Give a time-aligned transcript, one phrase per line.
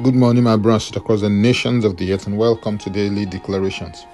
[0.00, 4.06] Good morning, my brothers across the nations of the earth, and welcome to Daily Declarations.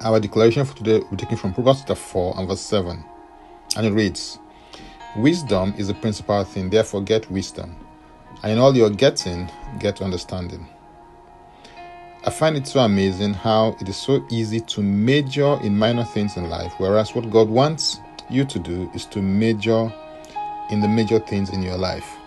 [0.00, 3.04] Our declaration for today be taken from Proverbs chapter 4 and verse 7,
[3.76, 4.40] and it reads
[5.16, 7.76] Wisdom is the principal thing, therefore get wisdom,
[8.42, 9.48] and in all you're getting,
[9.78, 10.66] get understanding.
[12.24, 16.36] I find it so amazing how it is so easy to major in minor things
[16.36, 19.92] in life, whereas what God wants you to do is to major
[20.70, 22.17] in the major things in your life.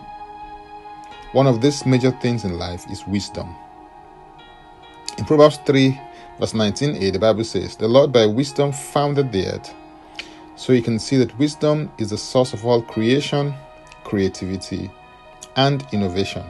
[1.32, 3.56] One of these major things in life is wisdom.
[5.16, 5.98] In Proverbs 3,
[6.38, 9.74] verse 19a, the Bible says, The Lord by wisdom founded the earth.
[10.56, 13.54] So you can see that wisdom is the source of all creation,
[14.04, 14.90] creativity,
[15.56, 16.44] and innovation.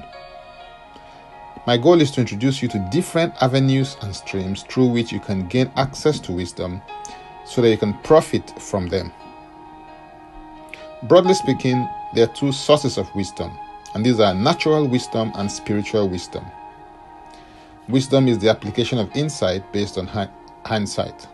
[1.65, 5.47] My goal is to introduce you to different avenues and streams through which you can
[5.47, 6.83] gain access to wisdom
[7.45, 9.12] so that you can profit from them.
[11.05, 13.57] Broadly speaking, there are two sources of wisdom
[13.95, 16.45] and these are natural wisdom and spiritual wisdom.
[17.89, 20.07] Wisdom is the application of insight based on
[20.65, 21.27] hindsight.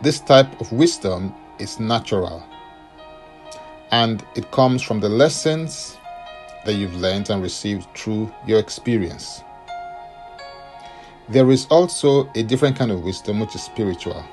[0.00, 2.42] This type of wisdom is natural
[3.92, 5.98] and it comes from the lessons
[6.64, 9.42] that you've learned and received through your experience.
[11.28, 14.24] There is also a different kind of wisdom which is spiritual,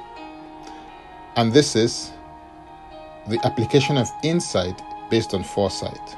[1.36, 2.11] and this is
[3.28, 6.16] the application of insight based on foresight.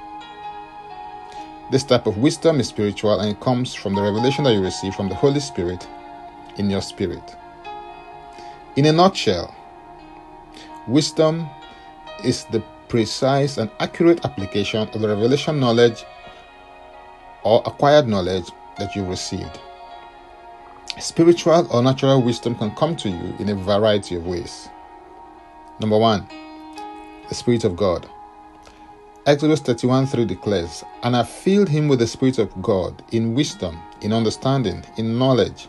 [1.71, 4.93] This type of wisdom is spiritual and it comes from the revelation that you receive
[4.93, 5.87] from the Holy Spirit
[6.57, 7.37] in your spirit.
[8.75, 9.55] In a nutshell,
[10.85, 11.47] wisdom
[12.25, 16.03] is the precise and accurate application of the revelation knowledge
[17.43, 19.57] or acquired knowledge that you received.
[20.99, 24.67] Spiritual or natural wisdom can come to you in a variety of ways.
[25.79, 26.27] Number one,
[27.29, 28.09] the Spirit of God.
[29.27, 33.79] Exodus 31 3 declares, And I filled him with the Spirit of God in wisdom,
[34.01, 35.67] in understanding, in knowledge,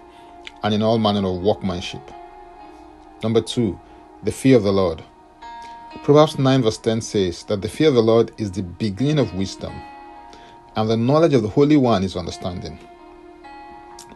[0.62, 2.00] and in all manner of workmanship.
[3.22, 3.78] Number 2.
[4.22, 5.02] The fear of the Lord.
[6.02, 9.34] Proverbs 9 verse 10 says that the fear of the Lord is the beginning of
[9.34, 9.74] wisdom,
[10.74, 12.78] and the knowledge of the Holy One is understanding.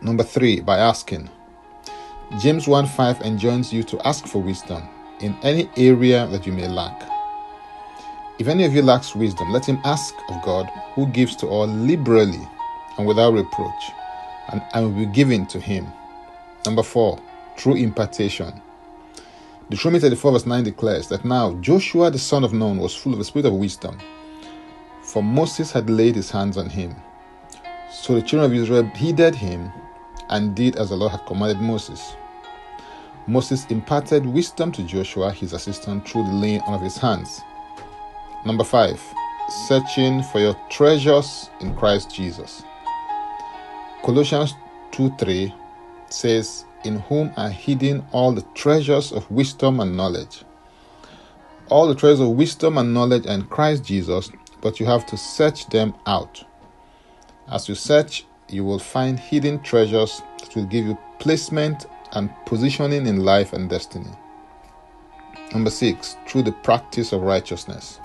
[0.01, 0.61] Number 3.
[0.61, 1.29] By asking.
[2.41, 4.83] James 1 5 enjoins you to ask for wisdom
[5.21, 7.16] in any area that you may lack.
[8.39, 11.67] If any of you lacks wisdom, let him ask of God, who gives to all
[11.67, 12.47] liberally
[12.99, 13.91] and without reproach,
[14.53, 15.87] and, and will be given to him.
[16.67, 17.19] Number four,
[17.57, 18.61] true impartation.
[19.71, 23.19] Deuteronomy 34 verse 9 declares that now Joshua the son of Nun was full of
[23.19, 23.99] the spirit of wisdom,
[25.03, 26.95] for Moses had laid his hands on him.
[27.91, 29.73] So the children of Israel heeded him
[30.29, 32.17] and did as the Lord had commanded Moses.
[33.27, 37.41] Moses imparted wisdom to Joshua, his assistant, through the laying on of his hands.
[38.47, 39.03] Number five,
[39.49, 42.63] searching for your treasures in Christ Jesus.
[44.05, 44.55] Colossians
[44.93, 45.53] 2 3
[46.09, 50.45] says, In whom are hidden all the treasures of wisdom and knowledge.
[51.71, 54.31] All the treasures of wisdom and knowledge are in Christ Jesus,
[54.61, 56.45] but you have to search them out.
[57.51, 63.09] As you search, you will find hidden treasures that will give you placement and positioning
[63.09, 64.13] in life and destiny.
[65.53, 67.99] Number six, through the practice of righteousness.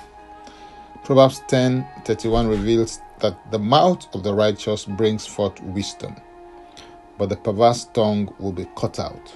[1.12, 6.16] Proverbs 10:31 reveals that the mouth of the righteous brings forth wisdom,
[7.18, 9.36] but the perverse tongue will be cut out.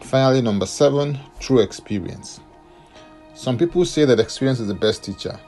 [0.00, 2.40] Finally, number 7, true experience.
[3.34, 5.38] Some people say that experience is the best teacher.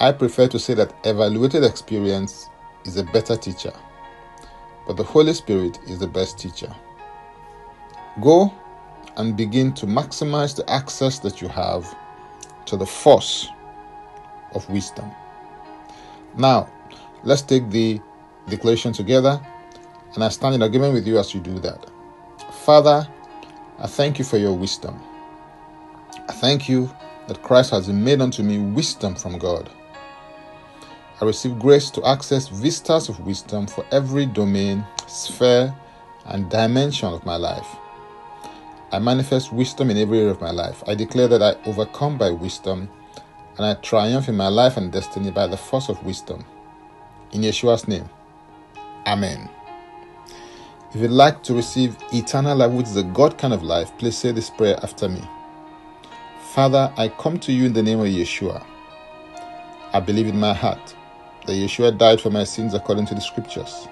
[0.00, 2.48] I prefer to say that evaluated experience
[2.86, 3.74] is a better teacher,
[4.86, 6.74] but the Holy Spirit is the best teacher.
[8.22, 8.50] Go
[9.18, 11.94] and begin to maximize the access that you have
[12.64, 13.50] to the force
[14.54, 15.10] of wisdom.
[16.36, 16.68] Now,
[17.22, 18.00] let's take the
[18.48, 19.40] declaration together,
[20.14, 21.86] and I stand in agreement with you as you do that.
[22.64, 23.06] Father,
[23.78, 25.00] I thank you for your wisdom.
[26.28, 26.90] I thank you
[27.28, 29.70] that Christ has made unto me wisdom from God.
[31.20, 35.74] I receive grace to access vistas of wisdom for every domain, sphere,
[36.26, 37.66] and dimension of my life.
[38.92, 40.82] I manifest wisdom in every area of my life.
[40.86, 42.88] I declare that I overcome by wisdom
[43.56, 46.44] and I triumph in my life and destiny by the force of wisdom.
[47.32, 48.08] In Yeshua's name,
[49.06, 49.48] Amen.
[50.94, 54.16] If you'd like to receive eternal life, which is a God kind of life, please
[54.16, 55.22] say this prayer after me.
[56.52, 58.64] Father, I come to you in the name of Yeshua.
[59.92, 60.94] I believe in my heart
[61.46, 63.88] that Yeshua died for my sins according to the scriptures.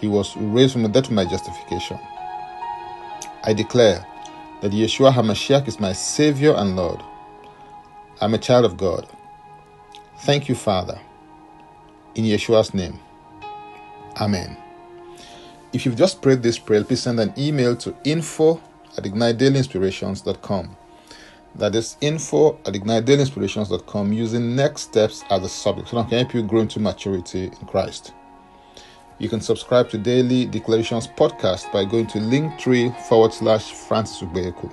[0.00, 1.98] He was raised from the dead for my justification.
[3.42, 4.06] I declare
[4.60, 7.02] that Yeshua HaMashiach is my Savior and Lord.
[8.20, 9.06] I'm a child of God.
[10.20, 11.00] Thank you, Father.
[12.16, 12.98] In Yeshua's name.
[14.20, 14.56] Amen.
[15.72, 18.60] If you've just prayed this prayer, please send an email to info
[18.96, 20.76] at ignitedailyinspirations.com.
[21.54, 26.18] That is info at ignitedailyinspirations.com using next steps as the subject so that I can
[26.18, 28.14] help you grow into maturity in Christ.
[29.18, 34.72] You can subscribe to Daily Declarations podcast by going to linktree forward slash Francis Ubeku.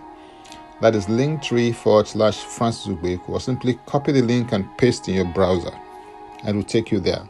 [0.81, 5.15] That is linktree forward slash Francis Ubeku, or simply copy the link and paste in
[5.15, 5.71] your browser,
[6.43, 7.27] and it will take you there.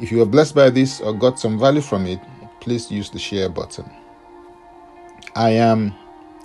[0.00, 2.20] If you are blessed by this or got some value from it,
[2.60, 3.90] please use the share button.
[5.34, 5.94] I am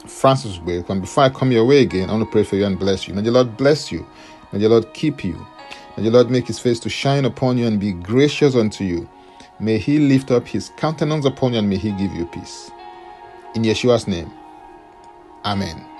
[0.05, 2.65] Francis Ubeku, and before I come your way again, I want to pray for you
[2.65, 3.13] and bless you.
[3.13, 4.07] May the Lord bless you.
[4.51, 5.45] May the Lord keep you.
[5.97, 9.09] May the Lord make his face to shine upon you and be gracious unto you.
[9.59, 12.71] May he lift up his countenance upon you and may he give you peace.
[13.55, 14.31] In Yeshua's name,
[15.43, 15.96] Amen.